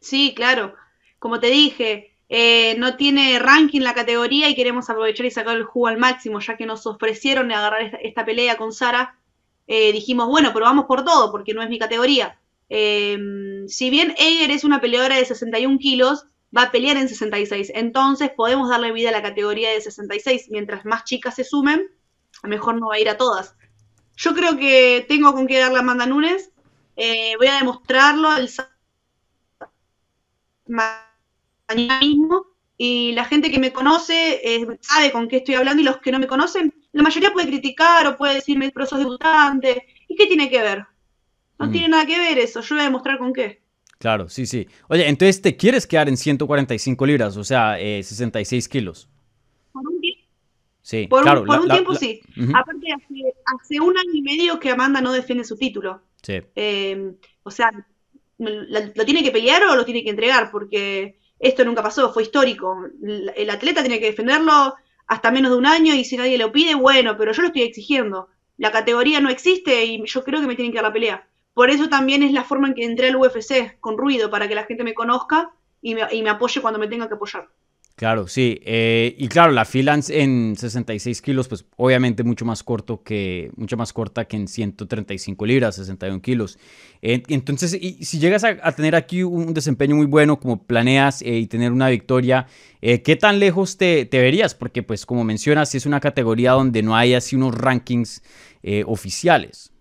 Sí, 0.00 0.32
claro. 0.34 0.74
Como 1.18 1.40
te 1.40 1.48
dije, 1.48 2.12
eh, 2.28 2.76
no 2.78 2.96
tiene 2.96 3.38
ranking 3.38 3.80
la 3.80 3.94
categoría 3.94 4.48
y 4.48 4.54
queremos 4.54 4.90
aprovechar 4.90 5.26
y 5.26 5.30
sacar 5.30 5.56
el 5.56 5.64
jugo 5.64 5.86
al 5.86 5.96
máximo, 5.96 6.40
ya 6.40 6.56
que 6.56 6.66
nos 6.66 6.86
ofrecieron 6.86 7.50
agarrar 7.52 7.98
esta, 8.02 8.24
pelea 8.24 8.56
con 8.56 8.72
Sara. 8.72 9.18
Eh, 9.66 9.92
dijimos, 9.92 10.28
bueno, 10.28 10.50
pero 10.52 10.66
vamos 10.66 10.86
por 10.86 11.04
todo, 11.04 11.30
porque 11.30 11.54
no 11.54 11.62
es 11.62 11.68
mi 11.68 11.78
categoría. 11.78 12.38
Em, 12.68 13.66
si 13.68 13.90
bien 13.90 14.14
Eger 14.18 14.50
es 14.50 14.64
una 14.64 14.80
peleadora 14.80 15.16
de 15.16 15.24
61 15.24 15.78
kilos, 15.78 16.26
va 16.56 16.62
a 16.64 16.70
pelear 16.70 16.96
en 16.96 17.08
66. 17.08 17.72
Entonces 17.74 18.30
podemos 18.36 18.68
darle 18.68 18.92
vida 18.92 19.08
a 19.10 19.12
la 19.12 19.22
categoría 19.22 19.70
de 19.70 19.80
66. 19.80 20.48
Mientras 20.50 20.84
más 20.84 21.04
chicas 21.04 21.34
se 21.36 21.44
sumen, 21.44 21.88
a 22.42 22.48
mejor 22.48 22.76
no 22.76 22.88
va 22.88 22.96
a 22.96 23.00
ir 23.00 23.08
a 23.08 23.16
todas. 23.16 23.54
Yo 24.16 24.34
creo 24.34 24.56
que 24.58 25.04
tengo 25.08 25.32
con 25.32 25.46
qué 25.46 25.58
darle 25.58 25.78
a 25.78 25.80
Amanda 25.80 26.06
Nunes. 26.06 26.50
Eh, 26.96 27.36
voy 27.38 27.46
a 27.46 27.56
demostrarlo 27.56 28.36
el 28.36 28.48
mismo 31.74 32.46
y 32.76 33.12
la 33.12 33.24
gente 33.24 33.50
que 33.50 33.58
me 33.58 33.72
conoce 33.72 34.40
eh, 34.44 34.66
sabe 34.80 35.10
con 35.10 35.26
qué 35.26 35.38
estoy 35.38 35.56
hablando 35.56 35.82
y 35.82 35.84
los 35.84 35.98
que 35.98 36.12
no 36.12 36.20
me 36.20 36.28
conocen, 36.28 36.72
la 36.92 37.02
mayoría 37.02 37.32
puede 37.32 37.48
criticar 37.48 38.06
o 38.06 38.16
puede 38.16 38.36
decirme, 38.36 38.70
pero 38.72 38.86
sos 38.86 39.00
debutante. 39.00 39.84
¿Y 40.06 40.14
qué 40.14 40.26
tiene 40.26 40.48
que 40.48 40.62
ver? 40.62 40.86
No 41.58 41.66
mm. 41.66 41.72
tiene 41.72 41.88
nada 41.88 42.06
que 42.06 42.18
ver 42.18 42.38
eso, 42.38 42.60
yo 42.60 42.76
voy 42.76 42.82
a 42.82 42.84
demostrar 42.84 43.18
con 43.18 43.32
qué. 43.32 43.62
Claro, 43.98 44.28
sí, 44.28 44.46
sí. 44.46 44.68
Oye, 44.88 45.08
entonces 45.08 45.42
te 45.42 45.56
quieres 45.56 45.86
quedar 45.88 46.08
en 46.08 46.16
145 46.16 47.04
libras, 47.04 47.36
o 47.36 47.42
sea, 47.42 47.80
eh, 47.80 48.02
66 48.04 48.68
kilos. 48.68 49.08
Por 49.72 49.84
un 49.86 50.00
tiempo. 50.00 50.24
Sí, 50.80 51.06
por 51.08 51.26
un, 51.26 51.46
por 51.46 51.60
un 51.60 51.68
tiempo 51.68 51.94
sí. 51.96 52.20
Aparte, 52.54 52.86
hace, 53.44 53.80
un 53.80 53.98
año 53.98 54.12
y 54.14 54.22
medio 54.22 54.60
que 54.60 54.70
Amanda 54.70 55.00
no 55.00 55.12
defiende 55.12 55.44
su 55.44 55.56
título. 55.56 56.00
Sí. 56.22 56.40
Eh, 56.54 57.12
o 57.42 57.50
sea, 57.50 57.72
¿lo 58.38 59.04
tiene 59.04 59.24
que 59.24 59.32
pelear 59.32 59.64
o 59.64 59.74
lo 59.74 59.84
tiene 59.84 60.04
que 60.04 60.10
entregar? 60.10 60.50
Porque 60.52 61.17
esto 61.38 61.64
nunca 61.64 61.82
pasó, 61.82 62.12
fue 62.12 62.24
histórico. 62.24 62.76
El 63.36 63.50
atleta 63.50 63.82
tiene 63.82 64.00
que 64.00 64.06
defenderlo 64.06 64.74
hasta 65.06 65.30
menos 65.30 65.50
de 65.52 65.58
un 65.58 65.66
año 65.66 65.94
y 65.94 66.04
si 66.04 66.16
nadie 66.16 66.38
lo 66.38 66.52
pide, 66.52 66.74
bueno, 66.74 67.16
pero 67.16 67.32
yo 67.32 67.42
lo 67.42 67.48
estoy 67.48 67.62
exigiendo. 67.62 68.28
La 68.56 68.72
categoría 68.72 69.20
no 69.20 69.30
existe 69.30 69.84
y 69.84 70.04
yo 70.04 70.24
creo 70.24 70.40
que 70.40 70.46
me 70.46 70.56
tienen 70.56 70.72
que 70.72 70.76
dar 70.76 70.84
la 70.84 70.92
pelea. 70.92 71.28
Por 71.54 71.70
eso 71.70 71.88
también 71.88 72.22
es 72.22 72.32
la 72.32 72.44
forma 72.44 72.68
en 72.68 72.74
que 72.74 72.84
entré 72.84 73.08
al 73.08 73.16
UFC, 73.16 73.78
con 73.80 73.96
ruido, 73.96 74.30
para 74.30 74.48
que 74.48 74.54
la 74.54 74.64
gente 74.64 74.84
me 74.84 74.94
conozca 74.94 75.50
y 75.80 75.94
me, 75.94 76.02
y 76.12 76.22
me 76.22 76.30
apoye 76.30 76.60
cuando 76.60 76.78
me 76.78 76.88
tenga 76.88 77.08
que 77.08 77.14
apoyar. 77.14 77.48
Claro, 77.98 78.28
sí. 78.28 78.60
Eh, 78.64 79.16
y 79.18 79.26
claro, 79.26 79.50
la 79.50 79.64
fila 79.64 79.98
en 80.10 80.54
66 80.56 81.20
kilos, 81.20 81.48
pues 81.48 81.64
obviamente 81.74 82.22
mucho 82.22 82.44
más 82.44 82.62
corto 82.62 83.02
que, 83.02 83.50
mucho 83.56 83.76
más 83.76 83.92
corta 83.92 84.26
que 84.26 84.36
en 84.36 84.46
135 84.46 85.44
libras, 85.44 85.74
61 85.74 86.22
kilos. 86.22 86.60
entonces, 87.02 87.74
y, 87.74 88.04
si 88.04 88.20
llegas 88.20 88.44
a, 88.44 88.54
tener 88.70 88.94
aquí 88.94 89.24
un 89.24 89.52
desempeño 89.52 89.96
muy 89.96 90.06
bueno, 90.06 90.38
como 90.38 90.62
planeas 90.62 91.22
eh, 91.22 91.38
y 91.38 91.48
tener 91.48 91.72
una 91.72 91.88
victoria, 91.88 92.46
eh, 92.82 93.02
¿qué 93.02 93.16
tan 93.16 93.40
lejos 93.40 93.76
te, 93.76 94.06
te, 94.06 94.20
verías? 94.20 94.54
Porque, 94.54 94.84
pues, 94.84 95.04
como 95.04 95.24
mencionas, 95.24 95.74
es 95.74 95.84
una 95.84 95.98
categoría 95.98 96.52
donde 96.52 96.84
no 96.84 96.94
hay 96.94 97.14
así 97.14 97.34
unos 97.34 97.56
rankings 97.56 98.22
oficiales. 98.86 99.72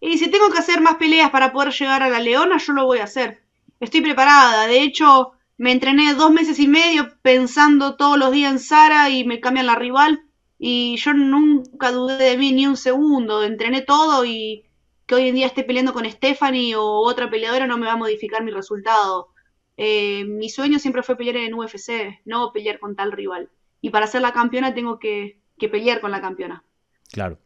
Y 0.00 0.18
si 0.18 0.30
tengo 0.30 0.50
que 0.52 0.58
hacer 0.58 0.80
más 0.80 0.96
peleas 0.96 1.30
para 1.30 1.50
poder 1.52 1.72
llegar 1.72 2.04
a 2.04 2.08
la 2.08 2.20
Leona, 2.20 2.58
yo 2.58 2.72
lo 2.74 2.84
voy 2.86 2.98
a 3.00 3.04
hacer. 3.04 3.42
Estoy 3.80 4.02
preparada. 4.02 4.68
De 4.68 4.82
hecho, 4.82 5.32
me 5.58 5.72
entrené 5.72 6.14
dos 6.14 6.30
meses 6.30 6.58
y 6.60 6.68
medio 6.68 7.10
pensando 7.20 7.96
todos 7.96 8.16
los 8.16 8.30
días 8.30 8.52
en 8.52 8.58
Sara 8.60 9.10
y 9.10 9.24
me 9.24 9.40
cambian 9.40 9.66
la 9.66 9.74
rival. 9.74 10.22
Y 10.56 10.96
yo 10.96 11.12
nunca 11.14 11.90
dudé 11.90 12.16
de 12.30 12.38
mí 12.38 12.52
ni 12.52 12.66
un 12.66 12.76
segundo. 12.76 13.42
Entrené 13.42 13.82
todo 13.82 14.24
y 14.24 14.64
que 15.06 15.16
hoy 15.16 15.28
en 15.28 15.34
día 15.34 15.46
esté 15.46 15.64
peleando 15.64 15.92
con 15.92 16.08
Stephanie 16.08 16.76
o 16.76 16.84
otra 16.84 17.28
peleadora 17.28 17.66
no 17.66 17.76
me 17.76 17.86
va 17.86 17.92
a 17.92 17.96
modificar 17.96 18.44
mi 18.44 18.52
resultado. 18.52 19.28
Eh, 19.76 20.24
mi 20.24 20.48
sueño 20.48 20.78
siempre 20.78 21.02
fue 21.02 21.16
pelear 21.16 21.36
en 21.36 21.54
UFC, 21.54 22.20
no 22.24 22.52
pelear 22.52 22.78
con 22.78 22.94
tal 22.94 23.10
rival. 23.10 23.50
Y 23.80 23.90
para 23.90 24.06
ser 24.06 24.22
la 24.22 24.32
campeona 24.32 24.74
tengo 24.74 24.98
que, 25.00 25.40
que 25.58 25.68
pelear 25.68 26.00
con 26.00 26.12
la 26.12 26.20
campeona. 26.20 26.64
Claro, 27.10 27.38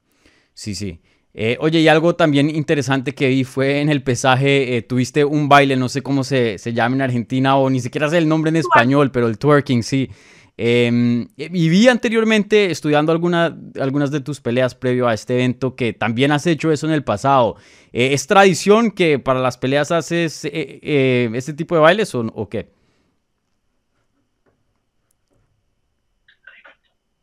sí, 0.52 0.74
sí. 0.74 1.00
Eh, 1.34 1.56
oye, 1.60 1.80
y 1.80 1.88
algo 1.88 2.14
también 2.14 2.50
interesante 2.50 3.14
que 3.14 3.28
vi 3.28 3.44
fue 3.44 3.80
en 3.80 3.88
el 3.88 4.02
pesaje, 4.02 4.76
eh, 4.76 4.82
tuviste 4.82 5.24
un 5.24 5.48
baile, 5.48 5.76
no 5.76 5.88
sé 5.88 6.02
cómo 6.02 6.24
se, 6.24 6.58
llama 6.58 6.96
en 6.96 7.02
Argentina 7.02 7.56
o 7.56 7.70
ni 7.70 7.80
siquiera 7.80 8.10
sé 8.10 8.18
el 8.18 8.28
nombre 8.28 8.50
en 8.50 8.56
español, 8.56 9.10
pero 9.10 9.28
el 9.28 9.38
twerking, 9.38 9.82
sí. 9.82 10.10
Em, 10.58 11.28
y 11.38 11.68
vi 11.70 11.88
anteriormente, 11.88 12.70
estudiando 12.70 13.10
alguna, 13.12 13.56
algunas 13.80 14.10
de 14.10 14.20
tus 14.20 14.40
peleas 14.40 14.74
previo 14.74 15.08
a 15.08 15.14
este 15.14 15.32
evento, 15.34 15.74
que 15.74 15.94
también 15.94 16.32
has 16.32 16.46
hecho 16.46 16.70
eso 16.70 16.86
en 16.86 16.92
el 16.92 17.02
pasado. 17.02 17.56
Eh, 17.94 18.12
¿Es 18.12 18.26
tradición 18.26 18.90
que 18.90 19.18
para 19.18 19.40
las 19.40 19.56
peleas 19.56 19.90
haces 19.90 20.44
este 20.44 21.54
tipo 21.54 21.74
de 21.74 21.80
bailes 21.80 22.14
o, 22.14 22.48
qué? 22.50 22.70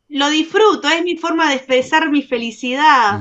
Lo 0.08 0.28
disfruto, 0.28 0.88
es 0.88 1.04
mi 1.04 1.16
forma 1.16 1.48
de 1.50 1.54
expresar 1.54 2.10
mi 2.10 2.22
felicidad. 2.22 3.20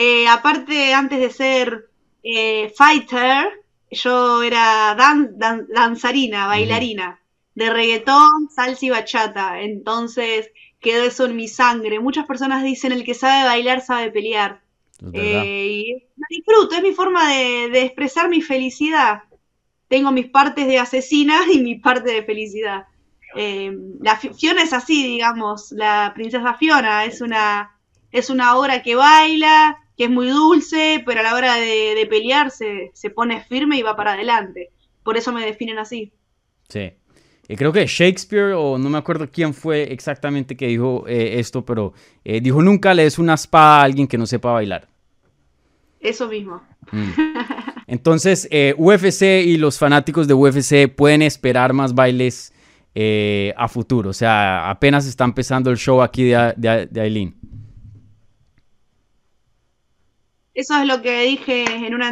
Eh, 0.00 0.28
aparte, 0.28 0.94
antes 0.94 1.18
de 1.18 1.28
ser 1.28 1.90
eh, 2.22 2.72
fighter, 2.76 3.64
yo 3.90 4.44
era 4.44 4.94
danzarina, 4.94 6.46
bailarina, 6.46 7.20
de 7.56 7.68
reggaetón, 7.68 8.48
salsa 8.48 8.86
y 8.86 8.90
bachata. 8.90 9.60
Entonces 9.60 10.52
quedó 10.78 11.02
eso 11.02 11.24
en 11.24 11.34
mi 11.34 11.48
sangre. 11.48 11.98
Muchas 11.98 12.26
personas 12.26 12.62
dicen 12.62 12.92
el 12.92 13.02
que 13.02 13.14
sabe 13.14 13.44
bailar 13.44 13.80
sabe 13.80 14.12
pelear. 14.12 14.62
Eh, 15.12 15.66
y 15.66 16.06
disfruto, 16.30 16.76
es 16.76 16.82
mi 16.84 16.92
forma 16.92 17.32
de, 17.32 17.82
expresar 17.82 18.28
mi 18.28 18.40
felicidad. 18.40 19.24
Tengo 19.88 20.12
mis 20.12 20.28
partes 20.28 20.68
de 20.68 20.78
asesina 20.78 21.40
y 21.52 21.58
mi 21.58 21.74
parte 21.74 22.12
de 22.12 22.22
felicidad. 22.22 22.86
la 23.34 24.16
Fiona 24.16 24.62
es 24.62 24.72
así, 24.72 25.02
digamos, 25.02 25.72
la 25.72 26.12
princesa 26.14 26.54
Fiona 26.54 27.04
es 27.04 27.20
una, 27.20 27.76
es 28.12 28.30
una 28.30 28.56
obra 28.56 28.80
que 28.84 28.94
baila, 28.94 29.76
que 29.98 30.04
es 30.04 30.10
muy 30.10 30.28
dulce, 30.28 31.02
pero 31.04 31.20
a 31.20 31.22
la 31.24 31.34
hora 31.34 31.56
de, 31.56 32.06
pelear 32.08 32.52
se, 32.52 33.10
pone 33.10 33.42
firme 33.42 33.76
y 33.76 33.82
va 33.82 33.96
para 33.96 34.12
adelante. 34.12 34.70
Por 35.02 35.16
eso 35.16 35.32
me 35.32 35.44
definen 35.44 35.76
así. 35.78 36.12
Sí. 36.68 36.92
Y 37.48 37.56
creo 37.56 37.72
que 37.72 37.84
Shakespeare, 37.84 38.52
o 38.52 38.78
no 38.78 38.90
me 38.90 38.98
acuerdo 38.98 39.28
quién 39.28 39.52
fue 39.52 39.92
exactamente 39.92 40.56
que 40.56 40.68
dijo 40.68 41.04
eh, 41.08 41.40
esto, 41.40 41.64
pero 41.64 41.94
eh, 42.24 42.40
dijo 42.40 42.62
nunca 42.62 42.94
le 42.94 43.02
des 43.02 43.18
una 43.18 43.34
espada 43.34 43.80
a 43.80 43.82
alguien 43.82 44.06
que 44.06 44.16
no 44.16 44.26
sepa 44.26 44.52
bailar. 44.52 44.86
Eso 45.98 46.28
mismo. 46.28 46.62
Mm. 46.92 47.10
Entonces, 47.88 48.46
eh, 48.52 48.74
UFC 48.78 49.22
y 49.44 49.56
los 49.56 49.78
fanáticos 49.80 50.28
de 50.28 50.34
UFC 50.34 50.94
pueden 50.94 51.22
esperar 51.22 51.72
más 51.72 51.92
bailes 51.92 52.52
a 53.56 53.68
futuro. 53.68 54.10
O 54.10 54.12
sea, 54.12 54.70
apenas 54.70 55.06
está 55.06 55.24
empezando 55.24 55.70
el 55.70 55.76
show 55.76 56.02
aquí 56.02 56.24
de, 56.24 56.52
de, 56.56 56.86
de 56.86 57.00
Aileen. 57.00 57.37
Eso 60.58 60.76
es 60.76 60.88
lo 60.88 61.02
que 61.02 61.22
dije 61.22 61.86
en, 61.86 61.94
una, 61.94 62.08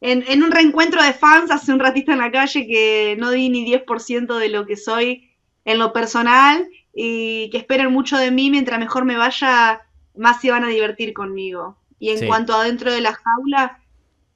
en, 0.00 0.42
un 0.42 0.50
reencuentro 0.50 1.00
de 1.00 1.12
fans 1.12 1.52
hace 1.52 1.72
un 1.72 1.78
ratito 1.78 2.10
en 2.10 2.18
la 2.18 2.32
calle 2.32 2.66
que 2.66 3.16
no 3.20 3.30
di 3.30 3.50
ni 3.50 3.72
10% 3.72 4.36
de 4.36 4.48
lo 4.48 4.66
que 4.66 4.76
soy 4.76 5.30
en 5.64 5.78
lo 5.78 5.92
personal 5.92 6.68
y 6.92 7.48
que 7.50 7.58
esperen 7.58 7.92
mucho 7.92 8.18
de 8.18 8.32
mí 8.32 8.50
mientras 8.50 8.80
mejor 8.80 9.04
me 9.04 9.16
vaya, 9.16 9.82
más 10.16 10.40
se 10.40 10.50
van 10.50 10.64
a 10.64 10.70
divertir 10.70 11.12
conmigo. 11.12 11.78
Y 12.00 12.10
en 12.10 12.26
cuanto 12.26 12.56
a 12.56 12.64
dentro 12.64 12.90
de 12.90 13.00
la 13.00 13.14
jaula, 13.14 13.80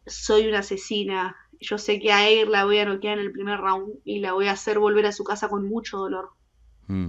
soy 0.06 0.46
una 0.46 0.60
asesina. 0.60 1.34
Yo 1.60 1.78
sé 1.78 1.98
que 1.98 2.12
a 2.12 2.28
Air 2.28 2.46
la 2.46 2.64
voy 2.64 2.78
a 2.78 2.84
noquear 2.84 3.18
en 3.18 3.24
el 3.24 3.32
primer 3.32 3.58
round 3.58 3.94
y 4.04 4.20
la 4.20 4.34
voy 4.34 4.46
a 4.46 4.52
hacer 4.52 4.78
volver 4.78 5.06
a 5.06 5.12
su 5.12 5.24
casa 5.24 5.48
con 5.48 5.68
mucho 5.68 5.98
dolor. 5.98 6.30
Mm. 6.86 7.08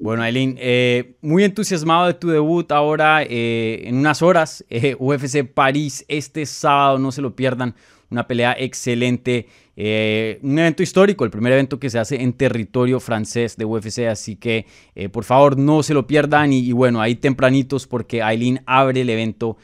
Bueno, 0.00 0.22
Aileen, 0.22 0.56
eh, 0.58 1.18
muy 1.20 1.44
entusiasmado 1.44 2.06
de 2.06 2.14
tu 2.14 2.28
debut 2.28 2.72
ahora 2.72 3.22
eh, 3.22 3.82
en 3.84 3.96
unas 3.96 4.22
horas. 4.22 4.64
Eh, 4.70 4.96
UFC 4.98 5.44
París 5.44 6.06
este 6.08 6.46
sábado, 6.46 6.98
no 6.98 7.12
se 7.12 7.20
lo 7.20 7.36
pierdan. 7.36 7.74
Una 8.08 8.26
pelea 8.26 8.56
excelente, 8.58 9.46
un 9.76 10.58
evento 10.58 10.82
histórico, 10.82 11.24
el 11.24 11.30
primer 11.30 11.52
evento 11.52 11.78
que 11.78 11.90
se 11.90 11.98
hace 11.98 12.22
en 12.22 12.32
territorio 12.32 12.98
francés 12.98 13.56
de 13.56 13.64
UFC, 13.64 14.06
así 14.10 14.34
que 14.34 14.66
por 15.12 15.22
favor 15.22 15.56
no 15.56 15.84
se 15.84 15.94
lo 15.94 16.08
pierdan 16.08 16.52
y, 16.52 16.72
bueno, 16.72 17.00
ahí 17.00 17.14
tempranitos 17.14 17.86
porque 17.86 18.20
Aileen 18.20 18.62
abre 18.66 19.02
el 19.02 19.10
evento 19.10 19.58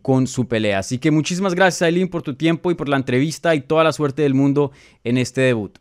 con 0.00 0.26
su 0.26 0.48
pelea. 0.48 0.78
Así 0.78 0.98
que 0.98 1.10
muchísimas 1.10 1.54
gracias 1.54 1.82
Aileen 1.82 2.08
por 2.08 2.22
tu 2.22 2.34
tiempo 2.34 2.70
y 2.70 2.74
por 2.74 2.88
la 2.88 2.96
entrevista 2.96 3.54
y 3.54 3.60
toda 3.60 3.84
la 3.84 3.92
suerte 3.92 4.22
del 4.22 4.32
mundo 4.32 4.72
en 5.04 5.18
este 5.18 5.42
debut. 5.42 5.76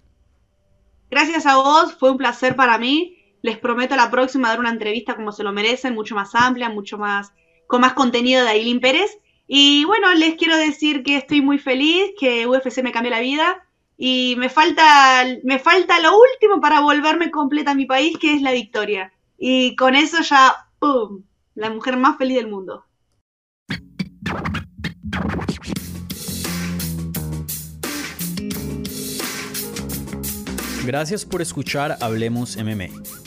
Gracias 1.10 1.46
a 1.46 1.55
vos, 1.55 1.93
fue 1.98 2.12
un 2.12 2.17
placer 2.17 2.58
para 2.58 2.77
mí. 2.77 3.21
Les 3.41 3.57
prometo 3.57 3.95
la 3.95 4.12
próxima 4.12 4.50
dar 4.50 4.60
una 4.60 4.69
entrevista 4.69 5.15
como 5.15 5.31
se 5.31 5.43
lo 5.43 5.51
merecen, 5.51 5.95
mucho 5.95 6.15
más 6.15 6.36
amplia, 6.36 6.69
mucho 6.69 6.98
más, 6.98 7.33
con 7.67 7.81
más 7.81 7.93
contenido 7.93 8.43
de 8.43 8.50
Ailín 8.50 8.79
Pérez. 8.79 9.17
Y 9.48 9.83
bueno, 9.86 10.13
les 10.13 10.36
quiero 10.36 10.55
decir 10.55 11.03
que 11.03 11.17
estoy 11.17 11.41
muy 11.41 11.57
feliz, 11.57 12.12
que 12.19 12.48
UFC 12.48 12.83
me 12.83 12.91
cambió 12.91 13.12
la 13.12 13.19
vida 13.19 13.63
y 13.98 14.36
me 14.38 14.50
falta, 14.50 15.25
me 15.43 15.60
falta 15.60 16.00
lo 16.00 16.12
último 16.17 16.62
para 16.62 16.81
volverme 16.81 17.31
completa 17.31 17.71
a 17.71 17.75
mi 17.75 17.86
país, 17.86 18.17
que 18.17 18.33
es 18.33 18.41
la 18.41 18.51
victoria. 18.51 19.12
Y 19.38 19.75
con 19.75 19.95
eso 19.95 20.21
ya, 20.21 20.55
¡pum! 20.79 21.24
La 21.55 21.69
mujer 21.69 21.98
más 21.98 22.17
feliz 22.17 22.38
del 22.38 22.48
mundo. 22.48 22.86
Gracias 30.86 31.25
por 31.25 31.41
escuchar 31.41 31.98
Hablemos 32.01 32.57
MMA. 32.57 33.21